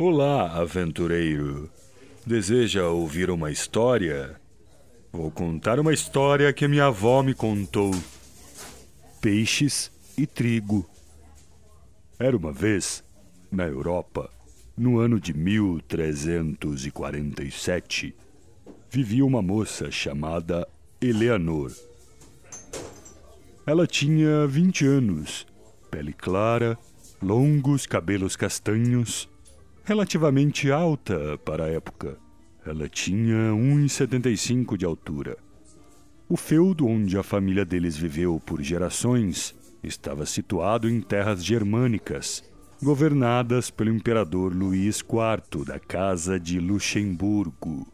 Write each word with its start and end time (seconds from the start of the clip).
Olá, 0.00 0.52
aventureiro. 0.52 1.68
Deseja 2.24 2.86
ouvir 2.86 3.32
uma 3.32 3.50
história? 3.50 4.40
Vou 5.12 5.28
contar 5.28 5.80
uma 5.80 5.92
história 5.92 6.52
que 6.52 6.68
minha 6.68 6.84
avó 6.84 7.20
me 7.20 7.34
contou. 7.34 7.90
Peixes 9.20 9.90
e 10.16 10.24
trigo. 10.24 10.88
Era 12.16 12.36
uma 12.36 12.52
vez, 12.52 13.02
na 13.50 13.66
Europa, 13.66 14.30
no 14.76 15.00
ano 15.00 15.18
de 15.18 15.34
1347, 15.34 18.14
vivia 18.88 19.26
uma 19.26 19.42
moça 19.42 19.90
chamada 19.90 20.64
Eleanor. 21.00 21.72
Ela 23.66 23.84
tinha 23.84 24.46
20 24.46 24.86
anos, 24.86 25.44
pele 25.90 26.12
clara, 26.12 26.78
longos 27.20 27.84
cabelos 27.84 28.36
castanhos 28.36 29.28
relativamente 29.88 30.70
alta 30.70 31.38
para 31.46 31.64
a 31.64 31.68
época. 31.68 32.18
Ela 32.66 32.90
tinha 32.90 33.52
1,75 33.54 34.76
de 34.76 34.84
altura. 34.84 35.38
O 36.28 36.36
feudo 36.36 36.86
onde 36.86 37.16
a 37.16 37.22
família 37.22 37.64
deles 37.64 37.96
viveu 37.96 38.38
por 38.44 38.60
gerações 38.60 39.54
estava 39.82 40.26
situado 40.26 40.90
em 40.90 41.00
terras 41.00 41.42
germânicas, 41.42 42.44
governadas 42.82 43.70
pelo 43.70 43.88
imperador 43.88 44.54
Luís 44.54 44.98
IV 44.98 45.64
da 45.64 45.78
Casa 45.78 46.38
de 46.38 46.60
Luxemburgo. 46.60 47.90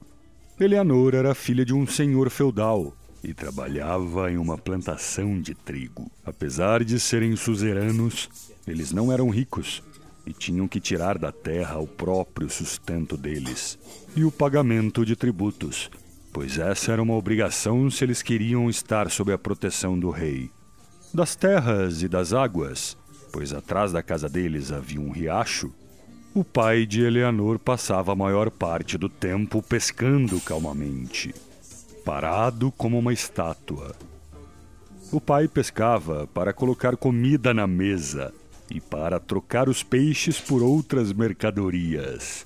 Eleanor 0.58 1.14
era 1.14 1.32
filha 1.32 1.64
de 1.64 1.72
um 1.72 1.86
senhor 1.86 2.28
feudal 2.28 2.92
e 3.22 3.32
trabalhava 3.32 4.32
em 4.32 4.36
uma 4.36 4.58
plantação 4.58 5.40
de 5.40 5.54
trigo. 5.54 6.10
Apesar 6.26 6.82
de 6.82 6.98
serem 6.98 7.36
suzeranos, 7.36 8.28
eles 8.66 8.90
não 8.90 9.12
eram 9.12 9.30
ricos 9.30 9.80
e 10.26 10.32
tinham 10.32 10.66
que 10.66 10.80
tirar 10.80 11.18
da 11.18 11.30
terra 11.30 11.78
o 11.78 11.86
próprio 11.86 12.48
sustento 12.48 13.16
deles 13.16 13.78
e 14.16 14.24
o 14.24 14.30
pagamento 14.30 15.04
de 15.04 15.14
tributos, 15.14 15.90
pois 16.32 16.58
essa 16.58 16.92
era 16.92 17.02
uma 17.02 17.14
obrigação 17.14 17.90
se 17.90 18.04
eles 18.04 18.22
queriam 18.22 18.70
estar 18.70 19.10
sob 19.10 19.32
a 19.32 19.38
proteção 19.38 19.98
do 19.98 20.10
rei. 20.10 20.50
Das 21.12 21.36
terras 21.36 22.02
e 22.02 22.08
das 22.08 22.32
águas, 22.32 22.96
pois 23.32 23.52
atrás 23.52 23.92
da 23.92 24.02
casa 24.02 24.28
deles 24.28 24.72
havia 24.72 25.00
um 25.00 25.10
riacho, 25.10 25.72
o 26.34 26.42
pai 26.42 26.84
de 26.84 27.02
Eleanor 27.02 27.58
passava 27.58 28.12
a 28.12 28.16
maior 28.16 28.50
parte 28.50 28.98
do 28.98 29.08
tempo 29.08 29.62
pescando 29.62 30.40
calmamente, 30.40 31.32
parado 32.04 32.72
como 32.72 32.98
uma 32.98 33.12
estátua. 33.12 33.94
O 35.12 35.20
pai 35.20 35.46
pescava 35.46 36.26
para 36.34 36.52
colocar 36.52 36.96
comida 36.96 37.54
na 37.54 37.68
mesa 37.68 38.34
e 38.70 38.80
para 38.80 39.20
trocar 39.20 39.68
os 39.68 39.82
peixes 39.82 40.40
por 40.40 40.62
outras 40.62 41.12
mercadorias. 41.12 42.44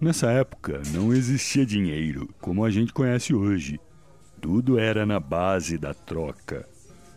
Nessa 0.00 0.30
época 0.30 0.82
não 0.92 1.12
existia 1.12 1.64
dinheiro 1.64 2.28
como 2.40 2.64
a 2.64 2.70
gente 2.70 2.92
conhece 2.92 3.34
hoje. 3.34 3.80
Tudo 4.40 4.78
era 4.78 5.06
na 5.06 5.18
base 5.18 5.78
da 5.78 5.94
troca. 5.94 6.68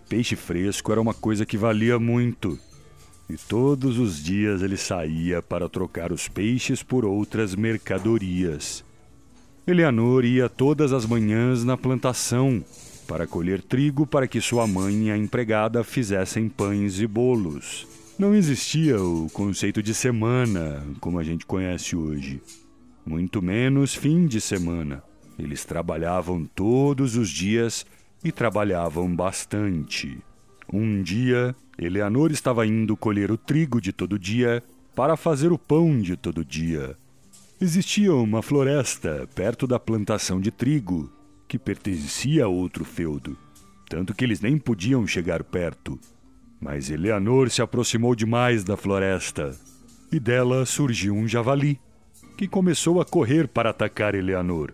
Peixe 0.08 0.36
fresco 0.36 0.92
era 0.92 1.02
uma 1.02 1.14
coisa 1.14 1.46
que 1.46 1.58
valia 1.58 2.00
muito. 2.00 2.58
E 3.30 3.36
todos 3.36 4.00
os 4.00 4.24
dias 4.24 4.62
ele 4.62 4.78
saía 4.78 5.42
para 5.42 5.70
trocar 5.70 6.12
os 6.12 6.28
peixes 6.28 6.82
por 6.82 7.06
outras 7.06 7.54
mercadorias. 7.54 8.84
Eleanor 9.68 10.26
ia 10.26 10.50
todas 10.50 10.92
as 10.94 11.06
manhãs 11.06 11.64
na 11.64 11.78
plantação 11.78 12.64
para 13.08 13.28
colher 13.28 13.62
trigo 13.62 14.08
para 14.08 14.28
que 14.28 14.40
sua 14.40 14.66
mãe 14.66 15.08
e 15.08 15.12
a 15.12 15.18
empregada 15.18 15.84
fizessem 15.84 16.48
pães 16.48 17.00
e 17.00 17.06
bolos. 17.06 17.99
Não 18.20 18.36
existia 18.36 19.02
o 19.02 19.30
conceito 19.30 19.82
de 19.82 19.94
semana 19.94 20.86
como 21.00 21.20
a 21.20 21.24
gente 21.24 21.46
conhece 21.46 21.96
hoje, 21.96 22.42
muito 23.06 23.42
menos 23.42 23.96
fim 23.96 24.28
de 24.28 24.42
semana. 24.42 25.02
Eles 25.40 25.64
trabalhavam 25.64 26.44
todos 26.44 27.16
os 27.16 27.30
dias 27.30 27.86
e 28.22 28.30
trabalhavam 28.30 29.16
bastante. 29.16 30.18
Um 30.72 31.02
dia, 31.02 31.56
Eleanor 31.78 32.30
estava 32.30 32.68
indo 32.68 32.98
colher 32.98 33.32
o 33.32 33.38
trigo 33.38 33.80
de 33.80 33.94
todo 33.94 34.20
dia 34.20 34.62
para 34.94 35.16
fazer 35.16 35.54
o 35.54 35.58
pão 35.58 35.98
de 35.98 36.18
todo 36.18 36.44
dia. 36.44 36.98
Existia 37.62 38.14
uma 38.14 38.42
floresta 38.42 39.30
perto 39.34 39.66
da 39.66 39.80
plantação 39.80 40.42
de 40.42 40.52
trigo 40.52 41.10
que 41.48 41.58
pertencia 41.58 42.44
a 42.44 42.50
outro 42.50 42.84
feudo, 42.84 43.38
tanto 43.88 44.14
que 44.14 44.26
eles 44.26 44.42
nem 44.42 44.58
podiam 44.58 45.08
chegar 45.08 45.42
perto. 45.42 45.98
Mas 46.60 46.90
Eleanor 46.90 47.50
se 47.50 47.62
aproximou 47.62 48.14
demais 48.14 48.64
da 48.64 48.76
floresta 48.76 49.58
e 50.12 50.20
dela 50.20 50.66
surgiu 50.66 51.16
um 51.16 51.28
javali, 51.28 51.80
que 52.38 52.48
começou 52.48 53.00
a 53.00 53.06
correr 53.06 53.48
para 53.48 53.70
atacar 53.70 54.16
Eleanor. 54.16 54.74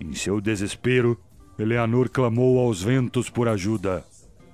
Em 0.00 0.12
seu 0.12 0.40
desespero, 0.40 1.18
Eleanor 1.58 2.08
clamou 2.08 2.58
aos 2.58 2.82
ventos 2.82 3.30
por 3.30 3.48
ajuda. 3.48 4.04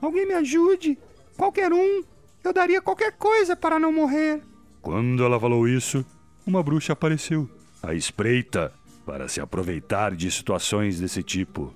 Alguém 0.00 0.27
me 0.27 0.34
ajude! 0.34 0.99
Qualquer 1.37 1.72
um! 1.72 2.03
Eu 2.44 2.53
daria 2.53 2.81
qualquer 2.81 3.12
coisa 3.12 3.56
para 3.56 3.78
não 3.78 3.93
morrer! 3.93 4.43
Quando 4.81 5.25
ela 5.25 5.39
falou 5.39 5.69
isso, 5.69 6.04
uma 6.47 6.62
bruxa 6.62 6.93
apareceu, 6.93 7.49
à 7.83 7.94
espreita, 7.94 8.72
para 9.04 9.28
se 9.28 9.41
aproveitar 9.41 10.15
de 10.15 10.31
situações 10.31 11.00
desse 11.00 11.22
tipo. 11.22 11.75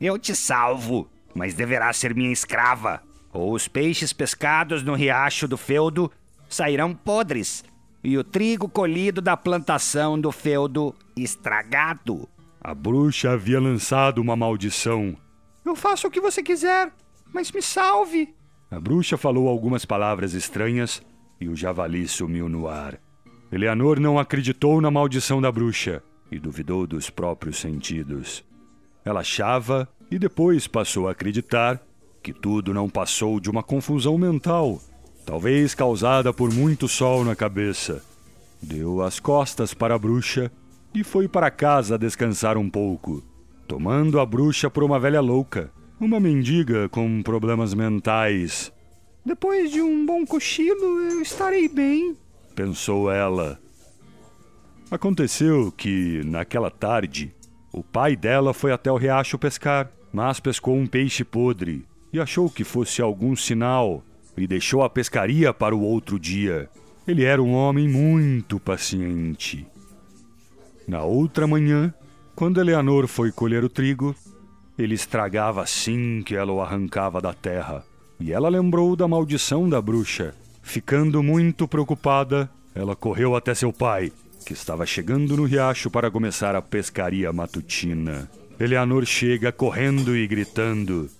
Eu 0.00 0.18
te 0.18 0.34
salvo, 0.34 1.08
mas 1.34 1.54
deverá 1.54 1.92
ser 1.92 2.14
minha 2.14 2.32
escrava 2.32 3.02
ou 3.32 3.54
os 3.54 3.66
peixes 3.66 4.12
pescados 4.12 4.82
no 4.82 4.94
riacho 4.94 5.48
do 5.48 5.56
feudo 5.56 6.10
sairão 6.48 6.94
podres, 6.94 7.64
e 8.04 8.18
o 8.18 8.24
trigo 8.24 8.68
colhido 8.68 9.20
da 9.22 9.36
plantação 9.36 10.20
do 10.20 10.30
feudo 10.30 10.94
estragado. 11.16 12.28
A 12.60 12.74
bruxa 12.74 13.30
havia 13.30 13.60
lançado 13.60 14.18
uma 14.18 14.36
maldição. 14.36 15.16
Eu 15.64 15.74
faço 15.74 16.08
o 16.08 16.10
que 16.10 16.20
você 16.20 16.42
quiser, 16.42 16.92
mas 17.32 17.50
me 17.50 17.62
salve! 17.62 18.34
A 18.70 18.78
bruxa 18.78 19.16
falou 19.16 19.48
algumas 19.48 19.84
palavras 19.84 20.34
estranhas 20.34 21.02
e 21.40 21.48
o 21.48 21.56
javali 21.56 22.06
sumiu 22.06 22.48
no 22.48 22.68
ar. 22.68 22.98
Eleanor 23.50 24.00
não 24.00 24.18
acreditou 24.18 24.80
na 24.80 24.90
maldição 24.90 25.40
da 25.40 25.52
bruxa 25.52 26.02
e 26.30 26.38
duvidou 26.38 26.86
dos 26.86 27.10
próprios 27.10 27.58
sentidos. 27.58 28.44
Ela 29.04 29.20
achava 29.20 29.88
e 30.10 30.18
depois 30.18 30.66
passou 30.66 31.08
a 31.08 31.12
acreditar 31.12 31.80
que 32.22 32.32
tudo 32.32 32.72
não 32.72 32.88
passou 32.88 33.40
de 33.40 33.50
uma 33.50 33.62
confusão 33.62 34.16
mental, 34.16 34.80
talvez 35.26 35.74
causada 35.74 36.32
por 36.32 36.52
muito 36.54 36.86
sol 36.86 37.24
na 37.24 37.34
cabeça. 37.34 38.02
Deu 38.62 39.02
as 39.02 39.18
costas 39.18 39.74
para 39.74 39.96
a 39.96 39.98
bruxa 39.98 40.50
e 40.94 41.02
foi 41.02 41.26
para 41.26 41.50
casa 41.50 41.98
descansar 41.98 42.56
um 42.56 42.70
pouco, 42.70 43.22
tomando 43.66 44.20
a 44.20 44.26
bruxa 44.26 44.70
por 44.70 44.84
uma 44.84 45.00
velha 45.00 45.20
louca, 45.20 45.70
uma 45.98 46.20
mendiga 46.20 46.88
com 46.88 47.22
problemas 47.22 47.74
mentais. 47.74 48.72
Depois 49.24 49.70
de 49.70 49.80
um 49.80 50.06
bom 50.06 50.24
cochilo, 50.24 51.00
eu 51.10 51.20
estarei 51.20 51.68
bem, 51.68 52.16
pensou 52.54 53.10
ela. 53.10 53.58
Aconteceu 54.90 55.72
que, 55.72 56.22
naquela 56.24 56.70
tarde, 56.70 57.34
o 57.72 57.82
pai 57.82 58.14
dela 58.14 58.52
foi 58.52 58.72
até 58.72 58.92
o 58.92 58.96
riacho 58.96 59.38
pescar, 59.38 59.90
mas 60.12 60.38
pescou 60.38 60.76
um 60.76 60.86
peixe 60.86 61.24
podre 61.24 61.86
e 62.12 62.20
achou 62.20 62.50
que 62.50 62.64
fosse 62.64 63.00
algum 63.00 63.34
sinal 63.34 64.02
e 64.36 64.46
deixou 64.46 64.82
a 64.82 64.90
pescaria 64.90 65.52
para 65.52 65.74
o 65.74 65.80
outro 65.80 66.18
dia. 66.18 66.68
Ele 67.06 67.24
era 67.24 67.42
um 67.42 67.52
homem 67.52 67.88
muito 67.88 68.60
paciente. 68.60 69.66
Na 70.86 71.02
outra 71.02 71.46
manhã, 71.46 71.92
quando 72.34 72.60
Eleanor 72.60 73.06
foi 73.06 73.32
colher 73.32 73.64
o 73.64 73.68
trigo, 73.68 74.14
ele 74.78 74.94
estragava 74.94 75.62
assim 75.62 76.22
que 76.24 76.34
ela 76.34 76.52
o 76.52 76.60
arrancava 76.60 77.20
da 77.20 77.32
terra. 77.32 77.84
E 78.18 78.32
ela 78.32 78.48
lembrou 78.48 78.94
da 78.96 79.08
maldição 79.08 79.68
da 79.68 79.80
bruxa. 79.80 80.34
Ficando 80.62 81.22
muito 81.22 81.66
preocupada, 81.66 82.48
ela 82.74 82.94
correu 82.94 83.34
até 83.34 83.54
seu 83.54 83.72
pai, 83.72 84.12
que 84.46 84.52
estava 84.52 84.86
chegando 84.86 85.36
no 85.36 85.44
riacho 85.44 85.90
para 85.90 86.10
começar 86.10 86.54
a 86.54 86.62
pescaria 86.62 87.32
matutina. 87.32 88.30
Eleanor 88.58 89.04
chega 89.04 89.50
correndo 89.50 90.16
e 90.16 90.26
gritando: 90.26 91.10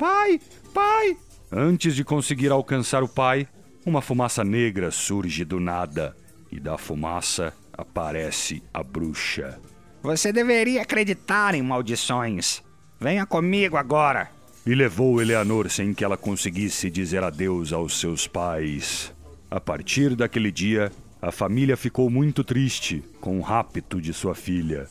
Pai! 0.00 0.40
Pai! 0.72 1.14
Antes 1.52 1.94
de 1.94 2.02
conseguir 2.02 2.50
alcançar 2.50 3.02
o 3.02 3.08
pai, 3.08 3.46
uma 3.84 4.00
fumaça 4.00 4.42
negra 4.42 4.90
surge 4.90 5.44
do 5.44 5.60
nada. 5.60 6.16
e 6.50 6.58
da 6.58 6.78
fumaça 6.78 7.52
aparece 7.72 8.62
a 8.72 8.82
bruxa. 8.82 9.60
Você 10.02 10.32
deveria 10.32 10.80
acreditar 10.80 11.54
em 11.54 11.60
maldições. 11.60 12.62
Venha 12.98 13.26
comigo 13.26 13.76
agora. 13.76 14.30
E 14.66 14.74
levou 14.74 15.20
Eleanor 15.20 15.68
sem 15.68 15.92
que 15.92 16.02
ela 16.02 16.16
conseguisse 16.16 16.90
dizer 16.90 17.22
adeus 17.22 17.70
aos 17.70 18.00
seus 18.00 18.26
pais. 18.26 19.12
A 19.50 19.60
partir 19.60 20.16
daquele 20.16 20.50
dia, 20.50 20.90
a 21.20 21.30
família 21.30 21.76
ficou 21.76 22.08
muito 22.08 22.42
triste 22.42 23.04
com 23.20 23.38
o 23.38 23.42
rapto 23.42 24.00
de 24.00 24.14
sua 24.14 24.34
filha. 24.34 24.88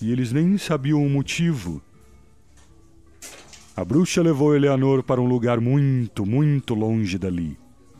E 0.00 0.12
eles 0.12 0.32
nem 0.32 0.56
sabiam 0.56 1.04
o 1.04 1.10
motivo. 1.10 1.82
A 3.80 3.84
bruxa 3.84 4.20
levou 4.20 4.54
Eleanor 4.54 5.02
para 5.02 5.22
um 5.22 5.26
lugar 5.26 5.58
muito, 5.58 6.26
muito 6.26 6.74
longe 6.74 7.16
dali. 7.16 7.56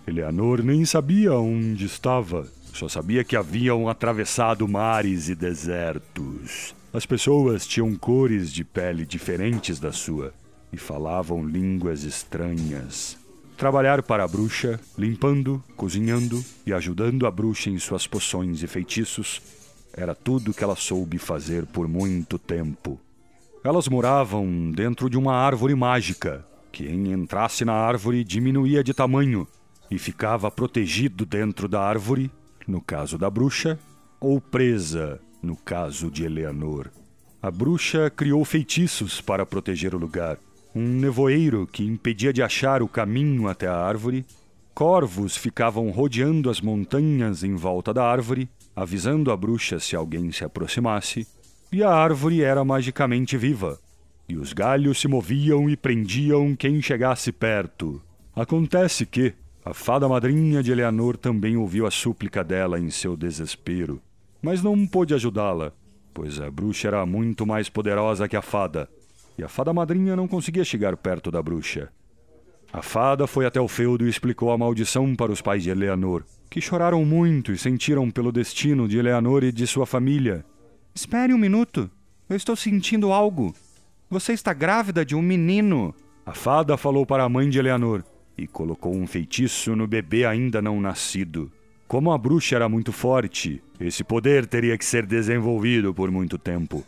Eleanor 0.07 0.63
nem 0.63 0.85
sabia 0.85 1.33
onde 1.33 1.87
estava, 1.87 2.47
só 2.75 2.87
sabia 2.87 3.25
que 3.25 3.35
haviam 3.35 3.89
atravessado 3.89 4.69
mares 4.69 5.31
e 5.31 5.35
desertos. 5.35 6.75
As 6.93 7.07
pessoas 7.07 7.67
tinham 7.67 7.97
cores 7.97 8.53
de 8.53 8.63
pele 8.63 9.07
diferentes 9.07 9.81
da 9.81 9.91
sua 9.91 10.35
e 10.71 10.77
falavam 10.77 11.43
línguas 11.43 12.05
estranhas. 12.05 13.17
Trabalhar 13.57 14.03
para 14.03 14.25
a 14.25 14.29
bruxa, 14.29 14.79
limpando, 14.99 15.65
cozinhando 15.79 16.45
e 16.67 16.75
ajudando 16.75 17.27
a 17.27 17.31
bruxa 17.31 17.71
em 17.71 17.79
suas 17.79 18.07
poções 18.07 18.63
e 18.63 18.67
feitiços, 18.67 19.41
era 19.95 20.15
tudo 20.15 20.53
que 20.53 20.63
ela 20.63 20.77
soube 20.77 21.17
fazer 21.17 21.65
por 21.65 21.89
muito 21.89 22.39
tempo. 22.39 23.01
Elas 23.63 23.89
moravam 23.89 24.71
dentro 24.71 25.11
de 25.11 25.19
uma 25.19 25.35
árvore 25.35 25.75
mágica. 25.75 26.47
Quem 26.73 27.13
entrasse 27.13 27.63
na 27.63 27.75
árvore 27.75 28.25
diminuía 28.25 28.83
de 28.83 28.95
tamanho 28.95 29.47
e 29.91 29.99
ficava 29.99 30.51
protegido 30.51 31.27
dentro 31.27 31.69
da 31.69 31.83
árvore, 31.83 32.31
no 32.67 32.81
caso 32.81 33.19
da 33.19 33.29
bruxa, 33.29 33.79
ou 34.19 34.41
presa, 34.41 35.21
no 35.43 35.57
caso 35.57 36.11
de 36.11 36.25
Eleanor. 36.25 36.91
A 37.43 37.51
bruxa 37.51 38.09
criou 38.09 38.43
feitiços 38.47 39.21
para 39.21 39.45
proteger 39.45 39.95
o 39.95 39.99
lugar. 39.99 40.39
Um 40.75 40.87
nevoeiro 40.87 41.67
que 41.67 41.85
impedia 41.85 42.33
de 42.33 42.43
achar 42.43 42.83
o 42.83 42.89
caminho 42.89 43.47
até 43.47 43.67
a 43.67 43.77
árvore. 43.77 44.25
Corvos 44.73 45.37
ficavam 45.37 45.91
rodeando 45.91 46.49
as 46.49 46.63
montanhas 46.63 47.45
em 47.45 47.57
volta 47.57 47.93
da 47.93 48.05
árvore, 48.05 48.49
avisando 48.75 49.31
a 49.31 49.37
bruxa 49.37 49.79
se 49.79 49.95
alguém 49.95 50.33
se 50.33 50.45
aproximasse. 50.45 51.27
E 51.73 51.85
a 51.85 51.91
árvore 51.91 52.43
era 52.43 52.65
magicamente 52.65 53.37
viva, 53.37 53.79
e 54.29 54.37
os 54.37 54.53
galhos 54.53 55.01
se 55.01 55.07
moviam 55.07 55.71
e 55.71 55.77
prendiam 55.77 56.57
quem 56.57 56.83
chegasse 56.83 57.31
perto. 57.31 58.03
Acontece 58.35 59.07
que, 59.07 59.35
a 59.65 59.73
fada 59.73 60.09
madrinha 60.09 60.65
de 60.65 60.73
Eleanor 60.73 61.17
também 61.17 61.57
ouviu 61.57 61.87
a 61.87 61.91
súplica 61.91 62.43
dela 62.43 62.81
em 62.81 62.91
seu 62.91 63.17
desespero, 63.17 64.03
mas 64.43 64.65
não 64.65 64.85
pôde 64.85 65.15
ajudá-la, 65.15 65.73
pois 66.13 66.41
a 66.41 66.51
bruxa 66.51 66.89
era 66.89 67.07
muito 67.07 67.47
mais 67.47 67.69
poderosa 67.69 68.27
que 68.27 68.37
a 68.37 68.43
fada, 68.43 68.89
e 69.39 69.45
a 69.45 69.49
fada 69.49 69.73
madrinha 69.73 70.17
não 70.17 70.27
conseguia 70.27 70.65
chegar 70.65 70.97
perto 70.97 71.31
da 71.31 71.41
bruxa. 71.41 71.89
A 72.73 72.83
fada 72.83 73.29
foi 73.29 73.47
até 73.47 73.61
o 73.61 73.69
feudo 73.69 74.05
e 74.05 74.11
explicou 74.11 74.51
a 74.51 74.59
maldição 74.59 75.15
para 75.15 75.31
os 75.31 75.41
pais 75.41 75.63
de 75.63 75.71
Eleanor, 75.71 76.25
que 76.49 76.61
choraram 76.61 77.05
muito 77.05 77.53
e 77.53 77.59
sentiram 77.59 78.11
pelo 78.11 78.33
destino 78.33 78.89
de 78.89 78.99
Eleanor 78.99 79.45
e 79.45 79.53
de 79.53 79.69
sua 79.69 79.87
família. 79.87 80.45
Espere 80.95 81.33
um 81.33 81.39
minuto. 81.39 81.91
Eu 82.29 82.37
estou 82.37 82.57
sentindo 82.57 83.13
algo. 83.13 83.55
Você 84.09 84.33
está 84.33 84.53
grávida 84.53 85.05
de 85.05 85.15
um 85.15 85.23
menino. 85.23 85.95
A 86.27 86.33
fada 86.33 86.77
falou 86.77 87.07
para 87.07 87.25
a 87.25 87.29
mãe 87.29 87.49
de 87.49 87.59
Eleanor, 87.59 88.05
e 88.37 88.47
colocou 88.47 88.95
um 88.95 89.07
feitiço 89.07 89.77
no 89.77 89.87
bebê 89.87 90.25
ainda 90.25 90.61
não 90.61 90.81
nascido. 90.81 91.51
Como 91.87 92.13
a 92.13 92.19
bruxa 92.19 92.57
era 92.57 92.69
muito 92.69 92.93
forte, 92.93 93.63
esse 93.79 94.05
poder 94.05 94.47
teria 94.47 94.77
que 94.79 94.85
ser 94.85 95.07
desenvolvido 95.07 95.93
por 95.93 96.11
muito 96.11 96.39
tempo. 96.39 96.85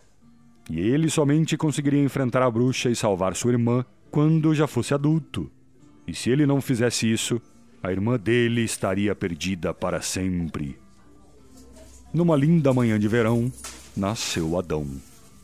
E 0.71 0.79
ele 0.81 1.11
somente 1.11 1.57
conseguiria 1.57 2.03
enfrentar 2.03 2.43
a 2.43 2.51
bruxa 2.51 2.89
e 2.89 2.97
salvar 2.97 3.35
sua 3.35 3.53
irmã 3.53 3.85
quando 4.11 4.55
já 4.55 4.67
fosse 4.67 4.95
adulto. 4.95 5.51
E 6.07 6.15
se 6.15 6.31
ele 6.31 6.47
não 6.47 6.61
fizesse 6.61 7.11
isso, 7.11 7.41
a 7.83 7.91
irmã 7.91 8.17
dele 8.19 8.63
estaria 8.63 9.15
perdida 9.15 9.75
para 9.75 10.01
sempre. 10.01 10.79
Numa 12.15 12.37
linda 12.37 12.73
manhã 12.73 12.99
de 12.99 13.09
verão, 13.09 13.51
nasceu 13.97 14.59
Adão. 14.59 14.87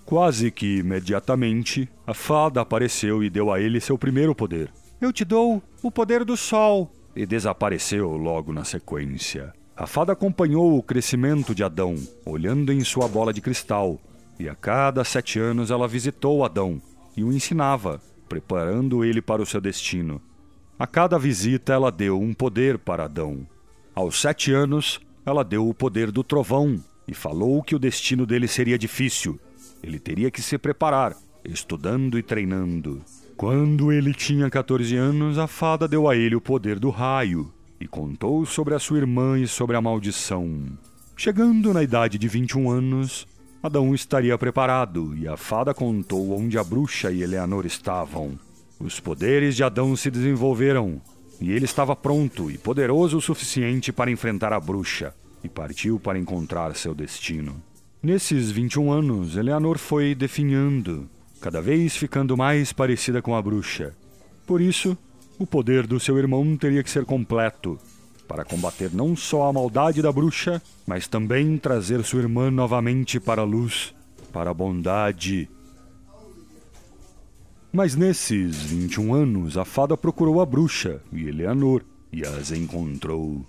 Quase 0.04 0.50
que 0.50 0.78
imediatamente, 0.78 1.88
a 2.06 2.14
fada 2.14 2.60
apareceu 2.60 3.22
e 3.22 3.28
deu 3.28 3.52
a 3.52 3.60
ele 3.60 3.80
seu 3.80 3.98
primeiro 3.98 4.34
poder, 4.34 4.70
eu 5.00 5.12
te 5.12 5.24
dou 5.24 5.62
o 5.82 5.90
poder 5.90 6.24
do 6.24 6.36
sol. 6.36 6.90
E 7.14 7.26
desapareceu 7.26 8.16
logo 8.16 8.52
na 8.52 8.64
sequência. 8.64 9.52
A 9.76 9.86
fada 9.86 10.12
acompanhou 10.12 10.76
o 10.76 10.82
crescimento 10.82 11.54
de 11.54 11.62
Adão, 11.62 11.94
olhando 12.24 12.72
em 12.72 12.82
sua 12.82 13.06
bola 13.06 13.32
de 13.32 13.40
cristal, 13.40 14.00
e 14.38 14.48
a 14.48 14.54
cada 14.54 15.04
sete 15.04 15.38
anos 15.38 15.70
ela 15.70 15.86
visitou 15.86 16.44
Adão 16.44 16.80
e 17.16 17.24
o 17.24 17.32
ensinava, 17.32 18.00
preparando 18.28 19.04
ele 19.04 19.20
para 19.20 19.42
o 19.42 19.46
seu 19.46 19.60
destino. 19.60 20.20
A 20.78 20.86
cada 20.86 21.18
visita 21.18 21.72
ela 21.72 21.90
deu 21.90 22.20
um 22.20 22.32
poder 22.32 22.78
para 22.78 23.04
Adão. 23.04 23.46
Aos 23.94 24.20
sete 24.20 24.52
anos, 24.52 25.00
ela 25.26 25.44
deu 25.44 25.68
o 25.68 25.74
poder 25.74 26.12
do 26.12 26.22
trovão 26.22 26.80
e 27.08 27.14
falou 27.14 27.62
que 27.62 27.74
o 27.74 27.78
destino 27.78 28.26
dele 28.26 28.46
seria 28.46 28.78
difícil. 28.78 29.40
Ele 29.82 29.98
teria 29.98 30.30
que 30.30 30.42
se 30.42 30.58
preparar, 30.58 31.16
estudando 31.42 32.18
e 32.18 32.22
treinando. 32.22 33.00
Quando 33.34 33.90
ele 33.90 34.12
tinha 34.12 34.50
14 34.50 34.94
anos, 34.94 35.38
a 35.38 35.46
fada 35.46 35.88
deu 35.88 36.08
a 36.08 36.14
ele 36.14 36.36
o 36.36 36.40
poder 36.40 36.78
do 36.78 36.90
raio 36.90 37.50
e 37.80 37.86
contou 37.86 38.44
sobre 38.44 38.74
a 38.74 38.78
sua 38.78 38.98
irmã 38.98 39.38
e 39.38 39.48
sobre 39.48 39.76
a 39.76 39.80
maldição. 39.80 40.66
Chegando 41.16 41.72
na 41.72 41.82
idade 41.82 42.18
de 42.18 42.28
21 42.28 42.70
anos, 42.70 43.26
Adão 43.62 43.94
estaria 43.94 44.36
preparado 44.36 45.16
e 45.16 45.26
a 45.26 45.36
fada 45.36 45.72
contou 45.72 46.36
onde 46.36 46.58
a 46.58 46.64
bruxa 46.64 47.10
e 47.10 47.22
Eleanor 47.22 47.64
estavam. 47.64 48.38
Os 48.78 49.00
poderes 49.00 49.56
de 49.56 49.64
Adão 49.64 49.96
se 49.96 50.10
desenvolveram 50.10 51.00
e 51.40 51.50
ele 51.52 51.64
estava 51.64 51.96
pronto 51.96 52.50
e 52.50 52.58
poderoso 52.58 53.16
o 53.16 53.22
suficiente 53.22 53.92
para 53.92 54.10
enfrentar 54.10 54.52
a 54.52 54.60
bruxa 54.60 55.14
e 55.42 55.48
partiu 55.48 55.98
para 55.98 56.18
encontrar 56.18 56.74
seu 56.74 56.94
destino. 56.94 57.62
Nesses 58.02 58.50
21 58.50 58.92
anos, 58.92 59.36
Eleanor 59.36 59.78
foi 59.78 60.14
definhando 60.14 61.08
cada 61.40 61.62
vez 61.62 61.96
ficando 61.96 62.36
mais 62.36 62.72
parecida 62.72 63.22
com 63.22 63.34
a 63.34 63.42
bruxa. 63.42 63.94
Por 64.46 64.60
isso, 64.60 64.96
o 65.38 65.46
poder 65.46 65.86
do 65.86 66.00
seu 66.00 66.18
irmão 66.18 66.56
teria 66.56 66.82
que 66.82 66.90
ser 66.90 67.04
completo, 67.04 67.78
para 68.26 68.44
combater 68.44 68.92
não 68.92 69.16
só 69.16 69.48
a 69.48 69.52
maldade 69.52 70.02
da 70.02 70.12
bruxa, 70.12 70.60
mas 70.86 71.06
também 71.06 71.56
trazer 71.56 72.02
sua 72.04 72.20
irmã 72.20 72.50
novamente 72.50 73.18
para 73.18 73.42
a 73.42 73.44
luz, 73.44 73.94
para 74.32 74.50
a 74.50 74.54
bondade. 74.54 75.48
Mas 77.72 77.94
nesses 77.94 78.56
21 78.56 79.14
anos, 79.14 79.56
a 79.56 79.64
fada 79.64 79.96
procurou 79.96 80.40
a 80.40 80.46
bruxa 80.46 81.00
e 81.12 81.28
Eleanor 81.28 81.82
e 82.12 82.22
as 82.26 82.50
encontrou. 82.50 83.44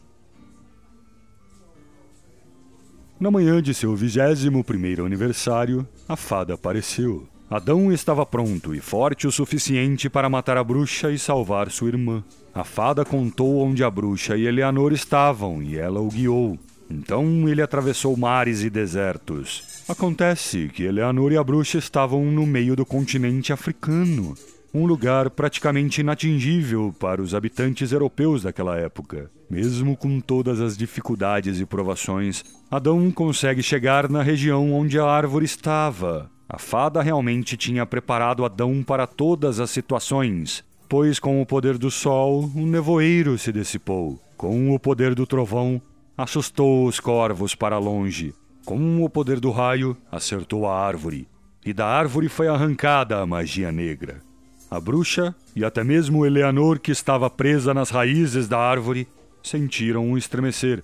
Na 3.20 3.30
manhã 3.30 3.62
de 3.62 3.74
seu 3.74 3.94
vigésimo 3.98 4.64
primeiro 4.64 5.06
aniversário, 5.06 5.86
a 6.08 6.16
fada 6.16 6.54
apareceu. 6.54 7.28
Adão 7.50 7.92
estava 7.92 8.26
pronto 8.26 8.74
e 8.74 8.80
forte 8.80 9.28
o 9.28 9.32
suficiente 9.32 10.10
para 10.10 10.30
matar 10.30 10.56
a 10.56 10.64
bruxa 10.64 11.12
e 11.12 11.20
salvar 11.20 11.70
sua 11.70 11.90
irmã. 11.90 12.24
A 12.56 12.64
fada 12.64 13.04
contou 13.04 13.58
onde 13.58 13.84
a 13.84 13.92
bruxa 13.92 14.38
e 14.38 14.46
Eleanor 14.46 14.94
estavam 14.94 15.62
e 15.62 15.78
ela 15.78 16.00
o 16.00 16.08
guiou. 16.08 16.58
Então 16.90 17.50
ele 17.50 17.62
atravessou 17.62 18.16
mares 18.16 18.64
e 18.64 18.70
desertos. 18.70 19.84
Acontece 19.90 20.70
que 20.74 20.84
Eleanor 20.84 21.34
e 21.34 21.38
a 21.38 21.44
bruxa 21.44 21.78
estavam 21.78 22.24
no 22.24 22.46
meio 22.46 22.74
do 22.74 22.86
continente 22.86 23.52
africano, 23.52 24.34
um 24.74 24.86
lugar 24.86 25.30
praticamente 25.30 26.02
inatingível 26.02 26.94
para 27.00 27.22
os 27.22 27.34
habitantes 27.34 27.92
europeus 27.92 28.44
daquela 28.44 28.78
época. 28.78 29.30
Mesmo 29.50 29.98
com 29.98 30.20
todas 30.20 30.60
as 30.62 30.78
dificuldades 30.78 31.60
e 31.60 31.66
provações, 31.66 32.44
Adão 32.70 33.12
consegue 33.12 33.64
chegar 33.64 34.10
na 34.10 34.22
região 34.22 34.72
onde 34.74 35.00
a 35.00 35.06
árvore 35.06 35.46
estava, 35.46 36.30
a 36.52 36.58
fada 36.58 37.00
realmente 37.04 37.56
tinha 37.56 37.86
preparado 37.86 38.44
Adão 38.44 38.82
para 38.82 39.06
todas 39.06 39.60
as 39.60 39.70
situações, 39.70 40.66
pois 40.90 41.20
com 41.20 41.40
o 41.40 41.46
poder 41.46 41.78
do 41.78 41.92
sol, 41.92 42.50
o 42.56 42.66
nevoeiro 42.66 43.38
se 43.38 43.52
dissipou. 43.52 44.20
Com 44.36 44.74
o 44.74 44.80
poder 44.80 45.14
do 45.14 45.28
trovão, 45.28 45.80
assustou 46.18 46.88
os 46.88 47.00
corvos 47.00 47.54
para 47.54 47.78
longe. 47.78 48.34
Com 48.66 49.04
o 49.04 49.08
poder 49.08 49.40
do 49.40 49.52
raio, 49.52 49.96
acertou 50.12 50.66
a 50.66 50.76
árvore. 50.76 51.28
E 51.64 51.72
da 51.72 51.86
árvore 51.86 52.28
foi 52.28 52.48
arrancada 52.48 53.20
a 53.20 53.28
magia 53.28 53.72
negra. 53.72 54.20
A 54.70 54.80
bruxa 54.80 55.36
e 55.56 55.66
até 55.66 55.84
mesmo 55.84 56.26
Eleanor, 56.26 56.80
que 56.80 56.92
estava 56.92 57.30
presa 57.30 57.74
nas 57.74 57.90
raízes 57.90 58.48
da 58.48 58.60
árvore, 58.60 59.08
sentiram 59.42 60.06
um 60.06 60.18
estremecer 60.18 60.84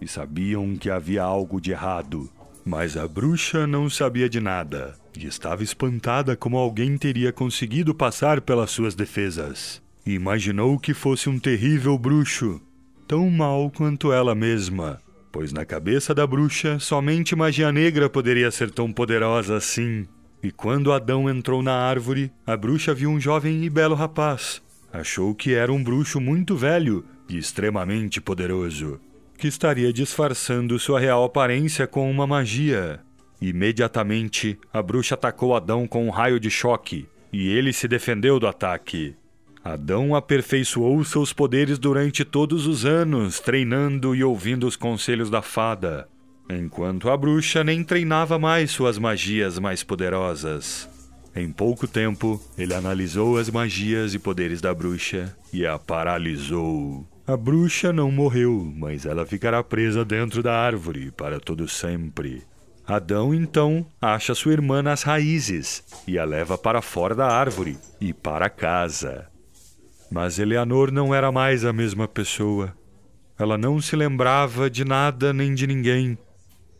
e 0.00 0.06
sabiam 0.06 0.76
que 0.76 0.88
havia 0.88 1.22
algo 1.22 1.60
de 1.60 1.72
errado. 1.72 2.30
Mas 2.64 2.96
a 2.96 3.06
bruxa 3.08 3.66
não 3.66 3.90
sabia 3.90 4.28
de 4.28 4.40
nada 4.40 4.94
e 5.16 5.26
estava 5.26 5.62
espantada 5.62 6.36
como 6.36 6.56
alguém 6.56 6.96
teria 6.96 7.32
conseguido 7.32 7.94
passar 7.94 8.40
pelas 8.40 8.70
suas 8.70 8.94
defesas. 8.94 9.82
E 10.06 10.12
imaginou 10.14 10.78
que 10.78 10.94
fosse 10.94 11.28
um 11.28 11.38
terrível 11.38 11.98
bruxo, 11.98 12.60
tão 13.08 13.28
mau 13.30 13.70
quanto 13.70 14.12
ela 14.12 14.34
mesma. 14.34 15.00
pois 15.32 15.52
na 15.52 15.64
cabeça 15.64 16.14
da 16.14 16.24
bruxa 16.24 16.78
somente 16.78 17.34
magia 17.34 17.72
negra 17.72 18.08
poderia 18.08 18.50
ser 18.52 18.70
tão 18.70 18.92
poderosa 18.92 19.56
assim. 19.56 20.06
E 20.44 20.50
quando 20.50 20.92
Adão 20.92 21.30
entrou 21.30 21.62
na 21.62 21.72
árvore, 21.72 22.30
a 22.46 22.54
bruxa 22.54 22.92
viu 22.92 23.08
um 23.08 23.18
jovem 23.18 23.64
e 23.64 23.70
belo 23.70 23.94
rapaz. 23.94 24.60
Achou 24.92 25.34
que 25.34 25.54
era 25.54 25.72
um 25.72 25.82
bruxo 25.82 26.20
muito 26.20 26.54
velho 26.54 27.02
e 27.26 27.38
extremamente 27.38 28.20
poderoso, 28.20 29.00
que 29.38 29.48
estaria 29.48 29.90
disfarçando 29.90 30.78
sua 30.78 31.00
real 31.00 31.24
aparência 31.24 31.86
com 31.86 32.10
uma 32.10 32.26
magia. 32.26 33.00
Imediatamente, 33.40 34.58
a 34.70 34.82
bruxa 34.82 35.14
atacou 35.14 35.56
Adão 35.56 35.86
com 35.86 36.06
um 36.06 36.10
raio 36.10 36.38
de 36.38 36.50
choque, 36.50 37.08
e 37.32 37.48
ele 37.48 37.72
se 37.72 37.88
defendeu 37.88 38.38
do 38.38 38.46
ataque. 38.46 39.16
Adão 39.64 40.14
aperfeiçoou 40.14 41.02
seus 41.04 41.32
poderes 41.32 41.78
durante 41.78 42.22
todos 42.22 42.66
os 42.66 42.84
anos, 42.84 43.40
treinando 43.40 44.14
e 44.14 44.22
ouvindo 44.22 44.66
os 44.66 44.76
conselhos 44.76 45.30
da 45.30 45.40
fada, 45.40 46.06
enquanto 46.48 47.08
a 47.08 47.16
bruxa 47.16 47.64
nem 47.64 47.82
treinava 47.82 48.38
mais 48.38 48.70
suas 48.70 48.98
magias 48.98 49.58
mais 49.58 49.82
poderosas. 49.82 50.88
Em 51.34 51.50
pouco 51.50 51.88
tempo, 51.88 52.40
ele 52.56 52.74
analisou 52.74 53.38
as 53.38 53.50
magias 53.50 54.14
e 54.14 54.18
poderes 54.18 54.60
da 54.60 54.72
bruxa 54.72 55.36
e 55.52 55.66
a 55.66 55.78
paralisou. 55.78 57.06
A 57.26 57.36
bruxa 57.36 57.92
não 57.92 58.10
morreu, 58.10 58.72
mas 58.76 59.04
ela 59.04 59.26
ficará 59.26 59.64
presa 59.64 60.04
dentro 60.04 60.42
da 60.42 60.54
árvore 60.56 61.10
para 61.10 61.40
todo 61.40 61.66
sempre. 61.66 62.42
Adão 62.86 63.34
então 63.34 63.84
acha 64.00 64.34
sua 64.34 64.52
irmã 64.52 64.82
nas 64.82 65.02
raízes 65.02 65.82
e 66.06 66.18
a 66.18 66.24
leva 66.24 66.58
para 66.58 66.82
fora 66.82 67.14
da 67.14 67.26
árvore 67.26 67.78
e 67.98 68.12
para 68.12 68.50
casa. 68.50 69.26
Mas 70.10 70.38
Eleanor 70.38 70.92
não 70.92 71.14
era 71.14 71.32
mais 71.32 71.64
a 71.64 71.72
mesma 71.72 72.06
pessoa. 72.06 72.76
Ela 73.38 73.56
não 73.56 73.80
se 73.80 73.96
lembrava 73.96 74.68
de 74.68 74.84
nada 74.84 75.32
nem 75.32 75.54
de 75.54 75.66
ninguém, 75.66 76.16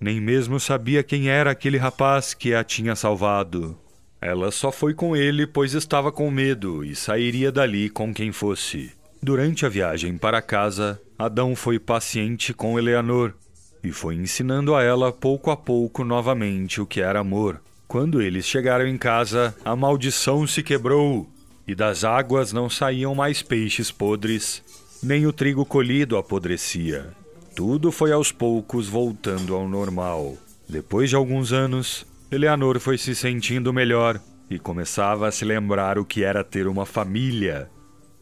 nem 0.01 0.21
mesmo 0.21 0.61
sabia 0.61 1.03
quem 1.03 1.29
era 1.29 1.51
aquele 1.51 1.79
rapaz 1.79 2.35
que 2.35 2.55
a 2.55 2.63
tinha 2.63 2.95
salvado. 2.95 3.77
Ela 4.21 4.51
só 4.51 4.73
foi 4.73 4.95
com 4.95 5.17
ele 5.17 5.47
pois 5.47 5.75
estava 5.75 6.11
com 6.11 6.31
medo 6.31 6.85
e 6.85 6.95
sairia 6.95 7.53
dali 7.53 7.91
com 7.91 8.13
quem 8.13 8.33
fosse. 8.33 8.93
Durante 9.23 9.65
a 9.65 9.69
viagem 9.69 10.17
para 10.17 10.43
casa, 10.43 11.01
Adão 11.19 11.55
foi 11.55 11.79
paciente 11.79 12.53
com 12.53 12.79
Eleanor 12.79 13.35
e 13.83 13.93
foi 13.93 14.15
ensinando 14.15 14.75
a 14.75 14.83
ela 14.83 15.13
pouco 15.13 15.51
a 15.51 15.57
pouco 15.57 16.05
novamente 16.05 16.81
o 16.81 16.87
que 16.87 17.01
era 17.01 17.21
amor. 17.21 17.61
Quando 17.87 18.21
eles 18.21 18.47
chegaram 18.47 18.87
em 18.87 18.97
casa, 18.97 19.55
a 19.65 19.77
maldição 19.77 20.47
se 20.47 20.63
quebrou 20.63 21.29
e 21.67 21.75
das 21.75 22.05
águas 22.05 22.53
não 22.53 22.69
saíam 22.69 23.15
mais 23.15 23.43
peixes 23.43 23.91
podres, 23.91 24.63
nem 25.03 25.27
o 25.27 25.33
trigo 25.33 25.65
colhido 25.65 26.17
apodrecia. 26.17 27.15
Tudo 27.55 27.93
foi 27.93 28.11
aos 28.11 28.33
poucos 28.33 28.89
voltando 28.89 29.55
ao 29.55 29.69
normal. 29.69 30.37
Depois 30.69 31.09
de 31.09 31.15
alguns 31.15 31.53
anos, 31.53 32.05
Eleanor 32.29 32.81
foi 32.81 32.99
se 32.99 33.15
sentindo 33.15 33.73
melhor 33.73 34.21
e 34.51 34.59
começava 34.59 35.29
a 35.29 35.31
se 35.31 35.45
lembrar 35.45 35.97
o 35.97 36.05
que 36.05 36.25
era 36.25 36.43
ter 36.43 36.67
uma 36.67 36.85
família, 36.85 37.71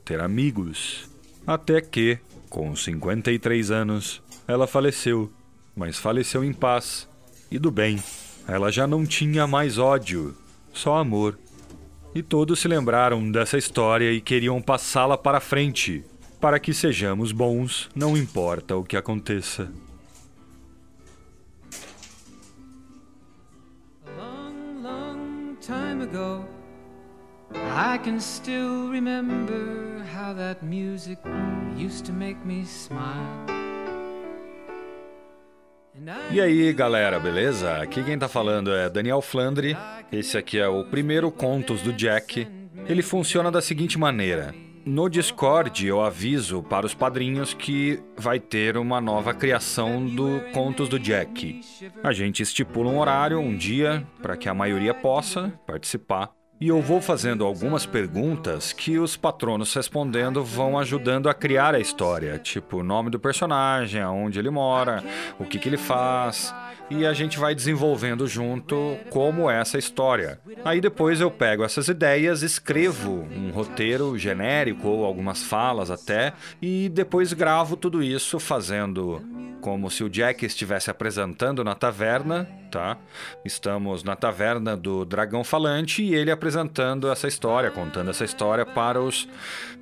ter 0.05 0.21
amigos. 0.21 1.09
Até 1.47 1.81
que, 1.81 2.19
com 2.51 2.77
53 2.77 3.71
anos, 3.71 4.23
ela 4.47 4.67
faleceu, 4.67 5.33
mas 5.75 5.97
faleceu 5.97 6.45
em 6.45 6.53
paz 6.53 7.09
e 7.51 7.59
do 7.59 7.71
bem. 7.71 8.03
Ela 8.47 8.71
já 8.71 8.87
não 8.87 9.07
tinha 9.07 9.47
mais 9.47 9.79
ódio, 9.79 10.37
só 10.75 10.99
amor. 10.99 11.39
E 12.15 12.23
todos 12.23 12.61
se 12.61 12.69
lembraram 12.69 13.31
dessa 13.31 13.57
história 13.57 14.13
e 14.13 14.21
queriam 14.21 14.61
passá-la 14.61 15.17
para 15.17 15.41
frente, 15.41 16.05
para 16.43 16.59
que 16.59 16.75
sejamos 16.75 17.31
bons, 17.31 17.89
não 17.95 18.17
importa 18.17 18.77
o 18.77 18.83
que 18.83 18.97
aconteça. 18.97 19.71
time 25.61 26.03
ago, 26.03 26.45
I 27.55 27.97
can 27.99 28.19
still 28.19 28.91
remember 28.91 30.03
how 30.13 30.35
that 30.35 30.65
music 30.65 31.21
used 31.79 32.05
to 32.07 32.13
make 32.13 32.45
me 32.45 32.65
smile. 32.65 33.47
E 36.33 36.41
aí, 36.41 36.73
galera, 36.73 37.21
beleza? 37.21 37.77
Aqui 37.77 38.03
quem 38.03 38.19
tá 38.19 38.27
falando 38.27 38.75
é 38.75 38.91
Daniel 38.91 39.23
Flandre. 39.23 39.77
Esse 40.11 40.37
aqui 40.37 40.59
é 40.59 40.67
o 40.67 40.83
primeiro 40.83 41.31
Contos 41.31 41.81
do 41.83 41.93
Jack. 41.93 42.49
Ele 42.89 43.03
funciona 43.03 43.53
da 43.53 43.63
seguinte 43.63 43.97
maneira: 43.97 44.53
no 44.85 45.09
Discord 45.09 45.87
eu 45.87 46.01
aviso 46.01 46.63
para 46.63 46.87
os 46.87 46.95
padrinhos 46.95 47.55
que 47.55 48.01
vai 48.17 48.39
ter 48.41 48.77
uma 48.77 49.01
nova 49.01 49.33
criação 49.35 50.05
do 50.07 50.41
Contos 50.53 50.89
do 50.89 50.99
Jack. 50.99 51.61
A 52.03 52.13
gente 52.13 52.43
estipula 52.43 52.91
um 52.91 52.99
horário, 52.99 53.39
um 53.39 53.57
dia, 53.57 54.07
para 54.21 54.37
que 54.37 54.49
a 54.49 54.55
maioria 54.55 54.95
possa 54.95 55.53
participar. 55.67 56.31
E 56.61 56.69
eu 56.69 56.81
vou 56.81 57.01
fazendo 57.01 57.45
algumas 57.45 57.85
perguntas 57.85 58.73
que 58.73 58.97
os 58.97 59.17
patronos 59.17 59.75
respondendo 59.75 60.45
vão 60.45 60.79
ajudando 60.79 61.29
a 61.29 61.35
criar 61.35 61.75
a 61.75 61.81
história, 61.81 62.39
tipo 62.39 62.77
o 62.77 62.85
nome 62.85 63.11
do 63.11 63.19
personagem, 63.19 64.01
aonde 64.01 64.39
ele 64.39 64.49
mora, 64.49 65.03
o 65.41 65.45
que, 65.45 65.59
que 65.59 65.69
ele 65.69 65.77
faz, 65.77 66.55
e 66.93 67.07
a 67.07 67.13
gente 67.13 67.39
vai 67.39 67.55
desenvolvendo 67.55 68.27
junto 68.27 68.99
como 69.09 69.51
é 69.51 69.61
essa 69.61 69.79
história. 69.79 70.39
Aí 70.65 70.81
depois 70.81 71.21
eu 71.21 71.31
pego 71.31 71.65
essas 71.65 71.89
ideias, 71.89 72.43
escrevo 72.43 73.27
um 73.35 73.51
roteiro 73.51 74.19
genérico 74.19 74.89
ou 74.89 75.05
algumas 75.05 75.43
falas 75.43 75.91
até, 75.91 76.35
e 76.61 76.89
depois 76.91 77.33
gravo 77.33 77.77
tudo 77.77 78.03
isso 78.03 78.39
fazendo 78.39 79.23
como 79.63 79.89
se 79.89 80.03
o 80.03 80.11
Jack 80.11 80.45
estivesse 80.45 80.91
apresentando 80.91 81.63
na 81.63 81.75
taverna, 81.75 82.49
tá? 82.71 82.99
Estamos 83.45 84.03
na 84.03 84.17
taverna 84.17 84.77
do 84.77 85.05
Dragão 85.05 85.45
Falante 85.45 86.03
e 86.03 86.15
ele 86.15 86.33
apresentando 86.33 87.09
essa 87.09 87.29
história, 87.29 87.71
contando 87.71 88.11
essa 88.11 88.25
história 88.25 88.67
para 88.67 89.01
os 89.01 89.29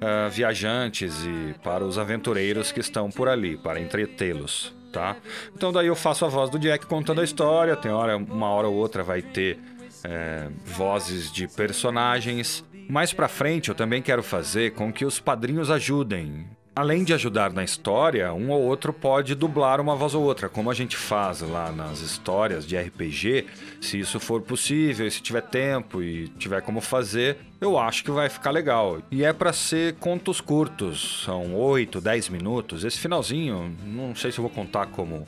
ah, 0.01 0.29
viajantes 0.29 1.25
e 1.25 1.55
para 1.63 1.83
os 1.83 1.97
aventureiros 1.97 2.71
que 2.71 2.81
estão 2.81 3.11
por 3.11 3.27
ali, 3.27 3.57
para 3.57 3.81
entretê-los, 3.81 4.75
tá? 4.91 5.17
Então 5.55 5.73
daí 5.73 5.87
eu 5.87 5.97
faço 5.97 6.25
a 6.25 6.29
voz 6.29 6.51
do 6.51 6.59
Jack 6.59 6.87
contando 6.87 7.21
a 7.21 7.25
história, 7.25 7.77
tem 7.77 7.91
hora, 7.91 8.17
uma 8.17 8.49
hora 8.49 8.69
ou 8.69 8.75
outra 8.75 9.03
vai 9.03 9.23
ter 9.23 9.59
é, 10.05 10.49
vozes 10.65 11.31
de 11.31 11.49
personagens. 11.49 12.65
Mais 12.89 13.13
pra 13.13 13.29
frente 13.29 13.69
eu 13.69 13.75
também 13.75 14.03
quero 14.03 14.23
fazer 14.23 14.73
com 14.73 14.93
que 14.93 15.05
os 15.05 15.21
padrinhos 15.21 15.71
ajudem. 15.71 16.47
Além 16.75 17.03
de 17.03 17.13
ajudar 17.13 17.53
na 17.53 17.65
história, 17.65 18.33
um 18.33 18.51
ou 18.51 18.63
outro 18.63 18.93
pode 18.93 19.35
dublar 19.35 19.81
uma 19.81 19.97
voz 19.97 20.15
ou 20.15 20.23
outra, 20.23 20.49
como 20.49 20.71
a 20.71 20.75
gente 20.75 20.97
faz 20.97 21.41
lá 21.41 21.73
nas 21.73 22.01
histórias 22.01 22.65
de 22.65 22.77
RPG. 22.77 23.47
Se 23.81 23.99
isso 23.99 24.21
for 24.21 24.41
possível, 24.41 25.07
e 25.07 25.11
se 25.11 25.21
tiver 25.21 25.43
tempo 25.43 26.01
e 26.03 26.29
tiver 26.39 26.63
como 26.63 26.81
fazer, 26.81 27.39
eu 27.61 27.77
acho 27.77 28.05
que 28.05 28.11
vai 28.11 28.29
ficar 28.29 28.53
legal. 28.53 28.99
E 29.11 29.25
é 29.25 29.33
pra 29.33 29.53
ser 29.53 29.95
contos 29.97 30.41
curtos, 30.41 31.23
são 31.25 31.55
8, 31.55 32.01
10 32.01 32.29
minutos. 32.29 32.85
Esse 32.85 32.99
finalzinho, 32.99 33.77
não 33.85 34.15
sei 34.15 34.31
se 34.31 34.39
eu 34.39 34.43
vou 34.43 34.51
contar 34.51 34.87
como 34.87 35.27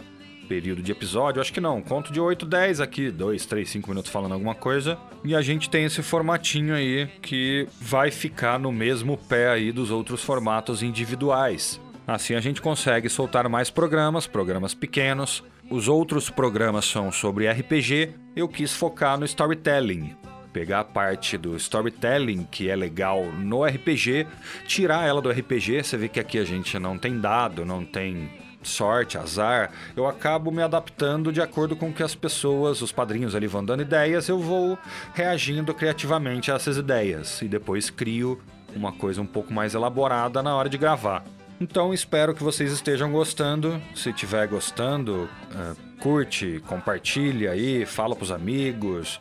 período 0.52 0.82
de 0.82 0.92
episódio, 0.92 1.40
acho 1.40 1.50
que 1.50 1.62
não. 1.62 1.80
Conto 1.80 2.12
de 2.12 2.20
8, 2.20 2.44
10 2.44 2.82
aqui, 2.82 3.10
2, 3.10 3.46
3, 3.46 3.70
5 3.70 3.88
minutos 3.88 4.10
falando 4.10 4.32
alguma 4.32 4.54
coisa. 4.54 4.98
E 5.24 5.34
a 5.34 5.40
gente 5.40 5.70
tem 5.70 5.86
esse 5.86 6.02
formatinho 6.02 6.74
aí 6.74 7.08
que 7.22 7.66
vai 7.80 8.10
ficar 8.10 8.58
no 8.58 8.70
mesmo 8.70 9.16
pé 9.16 9.48
aí 9.48 9.72
dos 9.72 9.90
outros 9.90 10.22
formatos 10.22 10.82
individuais. 10.82 11.80
Assim 12.06 12.34
a 12.34 12.40
gente 12.40 12.60
consegue 12.60 13.08
soltar 13.08 13.48
mais 13.48 13.70
programas, 13.70 14.26
programas 14.26 14.74
pequenos. 14.74 15.42
Os 15.70 15.88
outros 15.88 16.28
programas 16.28 16.84
são 16.84 17.10
sobre 17.10 17.50
RPG. 17.50 18.10
Eu 18.36 18.46
quis 18.46 18.74
focar 18.74 19.18
no 19.18 19.24
storytelling. 19.24 20.14
Pegar 20.52 20.80
a 20.80 20.84
parte 20.84 21.38
do 21.38 21.56
storytelling 21.56 22.46
que 22.50 22.68
é 22.68 22.76
legal 22.76 23.24
no 23.24 23.64
RPG, 23.64 24.26
tirar 24.66 25.08
ela 25.08 25.22
do 25.22 25.30
RPG. 25.30 25.82
Você 25.82 25.96
vê 25.96 26.08
que 26.10 26.20
aqui 26.20 26.38
a 26.38 26.44
gente 26.44 26.78
não 26.78 26.98
tem 26.98 27.18
dado, 27.18 27.64
não 27.64 27.86
tem 27.86 28.41
sorte, 28.68 29.18
azar, 29.18 29.70
eu 29.96 30.06
acabo 30.06 30.50
me 30.50 30.62
adaptando 30.62 31.32
de 31.32 31.40
acordo 31.40 31.76
com 31.76 31.92
que 31.92 32.02
as 32.02 32.14
pessoas, 32.14 32.82
os 32.82 32.92
padrinhos 32.92 33.34
ali 33.34 33.46
vão 33.46 33.64
dando 33.64 33.82
ideias, 33.82 34.28
eu 34.28 34.38
vou 34.38 34.78
reagindo 35.14 35.74
criativamente 35.74 36.50
a 36.50 36.54
essas 36.54 36.76
ideias 36.76 37.40
e 37.42 37.48
depois 37.48 37.90
crio 37.90 38.40
uma 38.74 38.92
coisa 38.92 39.20
um 39.20 39.26
pouco 39.26 39.52
mais 39.52 39.74
elaborada 39.74 40.42
na 40.42 40.54
hora 40.54 40.68
de 40.68 40.78
gravar. 40.78 41.24
Então 41.60 41.94
espero 41.94 42.34
que 42.34 42.42
vocês 42.42 42.72
estejam 42.72 43.12
gostando. 43.12 43.80
Se 43.94 44.10
estiver 44.10 44.48
gostando, 44.48 45.28
eh, 45.54 45.74
curte, 46.00 46.60
compartilha 46.66 47.52
aí, 47.52 47.86
fala 47.86 48.16
pros 48.16 48.32
amigos. 48.32 49.20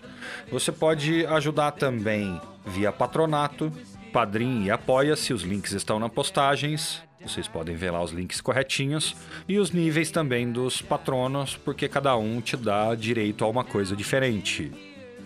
Você 0.51 0.71
pode 0.71 1.23
ajudar 1.27 1.71
também 1.73 2.41
via 2.65 2.91
patronato, 2.91 3.71
padrim 4.11 4.63
e 4.63 4.71
apoia-se, 4.71 5.33
os 5.33 5.43
links 5.43 5.71
estão 5.73 5.99
nas 5.99 6.11
postagens. 6.11 7.03
Vocês 7.25 7.47
podem 7.47 7.75
ver 7.75 7.91
lá 7.91 8.03
os 8.03 8.11
links 8.11 8.41
corretinhos 8.41 9.15
e 9.47 9.59
os 9.59 9.71
níveis 9.71 10.11
também 10.11 10.51
dos 10.51 10.81
patronos, 10.81 11.55
porque 11.55 11.87
cada 11.87 12.17
um 12.17 12.41
te 12.41 12.57
dá 12.57 12.93
direito 12.95 13.45
a 13.45 13.47
uma 13.47 13.63
coisa 13.63 13.95
diferente. 13.95 14.71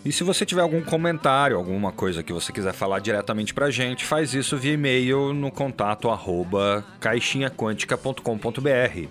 E 0.05 0.11
se 0.11 0.23
você 0.23 0.45
tiver 0.45 0.61
algum 0.61 0.83
comentário, 0.83 1.57
alguma 1.57 1.91
coisa 1.91 2.21
que 2.21 2.31
você 2.31 2.53
quiser 2.53 2.73
falar 2.73 2.99
diretamente 2.99 3.55
pra 3.55 3.71
gente, 3.71 4.05
faz 4.05 4.35
isso 4.35 4.55
via 4.55 4.73
e-mail 4.73 5.33
no 5.33 5.49
contato 5.49 6.11
arroba 6.11 6.85
caixinhaquântica.com.br. 6.99 9.07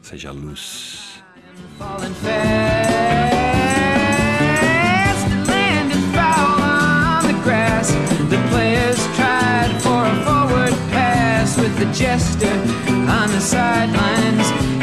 Seja 0.01 0.31
luz. 0.31 1.21
the 11.83 11.91
jester 11.91 12.47
on 13.09 13.27
the 13.29 13.41
sidelines 13.41 14.82